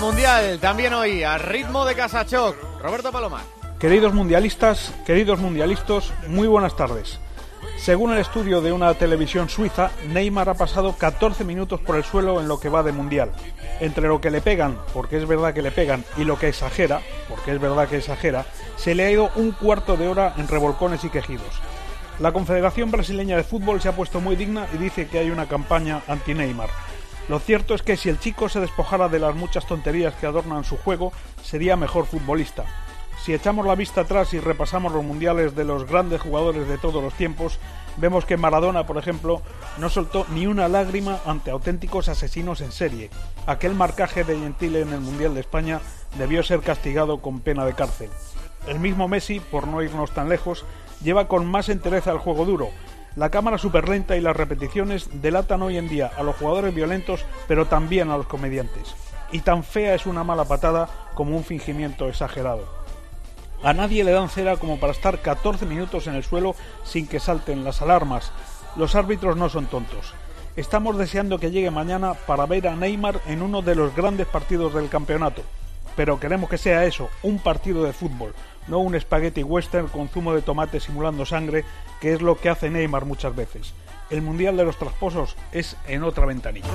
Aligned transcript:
Mundial, 0.00 0.58
también 0.60 0.94
hoy, 0.94 1.22
a 1.24 1.36
ritmo 1.36 1.84
de 1.84 1.94
Casachoc. 1.94 2.56
Roberto 2.80 3.12
Palomar. 3.12 3.42
Queridos 3.78 4.14
mundialistas, 4.14 4.94
queridos 5.04 5.38
mundialistas, 5.40 6.10
muy 6.26 6.48
buenas 6.48 6.74
tardes. 6.74 7.20
Según 7.76 8.14
el 8.14 8.18
estudio 8.18 8.62
de 8.62 8.72
una 8.72 8.94
televisión 8.94 9.50
suiza, 9.50 9.90
Neymar 10.08 10.48
ha 10.48 10.54
pasado 10.54 10.94
14 10.96 11.44
minutos 11.44 11.80
por 11.80 11.96
el 11.96 12.04
suelo 12.04 12.40
en 12.40 12.48
lo 12.48 12.58
que 12.58 12.70
va 12.70 12.82
de 12.82 12.92
mundial. 12.92 13.30
Entre 13.80 14.08
lo 14.08 14.22
que 14.22 14.30
le 14.30 14.40
pegan, 14.40 14.78
porque 14.94 15.18
es 15.18 15.28
verdad 15.28 15.52
que 15.52 15.60
le 15.60 15.70
pegan, 15.70 16.02
y 16.16 16.24
lo 16.24 16.38
que 16.38 16.48
exagera, 16.48 17.02
porque 17.28 17.52
es 17.52 17.60
verdad 17.60 17.86
que 17.86 17.98
exagera, 17.98 18.46
se 18.76 18.94
le 18.94 19.04
ha 19.04 19.10
ido 19.10 19.30
un 19.36 19.52
cuarto 19.52 19.98
de 19.98 20.08
hora 20.08 20.32
en 20.38 20.48
revolcones 20.48 21.04
y 21.04 21.10
quejidos. 21.10 21.60
La 22.20 22.32
Confederación 22.32 22.90
Brasileña 22.90 23.36
de 23.36 23.44
Fútbol 23.44 23.82
se 23.82 23.88
ha 23.88 23.96
puesto 23.96 24.18
muy 24.18 24.34
digna 24.34 24.66
y 24.72 24.78
dice 24.78 25.08
que 25.08 25.18
hay 25.18 25.30
una 25.30 25.46
campaña 25.46 26.00
anti-Neymar. 26.08 26.70
Lo 27.30 27.38
cierto 27.38 27.76
es 27.76 27.82
que 27.82 27.96
si 27.96 28.08
el 28.08 28.18
chico 28.18 28.48
se 28.48 28.58
despojara 28.58 29.08
de 29.08 29.20
las 29.20 29.36
muchas 29.36 29.64
tonterías 29.64 30.14
que 30.14 30.26
adornan 30.26 30.64
su 30.64 30.76
juego, 30.76 31.12
sería 31.44 31.76
mejor 31.76 32.06
futbolista. 32.06 32.64
Si 33.24 33.32
echamos 33.32 33.64
la 33.64 33.76
vista 33.76 34.00
atrás 34.00 34.34
y 34.34 34.40
repasamos 34.40 34.92
los 34.92 35.04
mundiales 35.04 35.54
de 35.54 35.62
los 35.62 35.86
grandes 35.86 36.20
jugadores 36.20 36.66
de 36.66 36.76
todos 36.76 37.00
los 37.00 37.14
tiempos, 37.14 37.60
vemos 37.98 38.24
que 38.24 38.36
Maradona, 38.36 38.84
por 38.84 38.98
ejemplo, 38.98 39.42
no 39.78 39.88
soltó 39.90 40.26
ni 40.30 40.48
una 40.48 40.66
lágrima 40.66 41.20
ante 41.24 41.52
auténticos 41.52 42.08
asesinos 42.08 42.62
en 42.62 42.72
serie. 42.72 43.10
Aquel 43.46 43.76
marcaje 43.76 44.24
de 44.24 44.36
Gentile 44.36 44.80
en 44.80 44.92
el 44.92 45.00
Mundial 45.00 45.32
de 45.34 45.40
España 45.42 45.80
debió 46.18 46.42
ser 46.42 46.62
castigado 46.62 47.18
con 47.18 47.38
pena 47.38 47.64
de 47.64 47.74
cárcel. 47.74 48.10
El 48.66 48.80
mismo 48.80 49.06
Messi, 49.06 49.38
por 49.38 49.68
no 49.68 49.82
irnos 49.82 50.10
tan 50.10 50.28
lejos, 50.28 50.64
lleva 51.00 51.28
con 51.28 51.46
más 51.46 51.68
entereza 51.68 52.10
el 52.10 52.18
juego 52.18 52.44
duro. 52.44 52.70
La 53.16 53.30
cámara 53.30 53.58
superlenta 53.58 54.16
y 54.16 54.20
las 54.20 54.36
repeticiones 54.36 55.08
delatan 55.20 55.62
hoy 55.62 55.76
en 55.76 55.88
día 55.88 56.12
a 56.16 56.22
los 56.22 56.36
jugadores 56.36 56.72
violentos, 56.72 57.24
pero 57.48 57.66
también 57.66 58.10
a 58.10 58.16
los 58.16 58.26
comediantes. 58.26 58.94
Y 59.32 59.40
tan 59.40 59.64
fea 59.64 59.94
es 59.94 60.06
una 60.06 60.22
mala 60.22 60.44
patada 60.44 60.88
como 61.14 61.36
un 61.36 61.42
fingimiento 61.42 62.08
exagerado. 62.08 62.64
A 63.62 63.74
nadie 63.74 64.04
le 64.04 64.12
dan 64.12 64.28
cera 64.28 64.56
como 64.56 64.78
para 64.78 64.92
estar 64.92 65.18
14 65.18 65.66
minutos 65.66 66.06
en 66.06 66.14
el 66.14 66.22
suelo 66.22 66.54
sin 66.84 67.06
que 67.06 67.20
salten 67.20 67.64
las 67.64 67.82
alarmas. 67.82 68.32
Los 68.76 68.94
árbitros 68.94 69.36
no 69.36 69.48
son 69.48 69.66
tontos. 69.66 70.14
Estamos 70.56 70.96
deseando 70.96 71.38
que 71.38 71.50
llegue 71.50 71.70
mañana 71.70 72.14
para 72.14 72.46
ver 72.46 72.68
a 72.68 72.76
Neymar 72.76 73.20
en 73.26 73.42
uno 73.42 73.60
de 73.60 73.74
los 73.74 73.94
grandes 73.94 74.28
partidos 74.28 74.72
del 74.72 74.88
campeonato. 74.88 75.42
Pero 76.00 76.18
queremos 76.18 76.48
que 76.48 76.56
sea 76.56 76.86
eso, 76.86 77.10
un 77.22 77.38
partido 77.38 77.84
de 77.84 77.92
fútbol, 77.92 78.34
no 78.68 78.78
un 78.78 78.94
espagueti 78.94 79.42
western 79.42 79.86
con 79.88 80.08
zumo 80.08 80.32
de 80.32 80.40
tomate 80.40 80.80
simulando 80.80 81.26
sangre, 81.26 81.62
que 82.00 82.14
es 82.14 82.22
lo 82.22 82.38
que 82.38 82.48
hace 82.48 82.70
Neymar 82.70 83.04
muchas 83.04 83.36
veces. 83.36 83.74
El 84.08 84.22
Mundial 84.22 84.56
de 84.56 84.64
los 84.64 84.78
Trasposos 84.78 85.36
es 85.52 85.76
en 85.86 86.02
otra 86.02 86.24
ventanilla. 86.24 86.70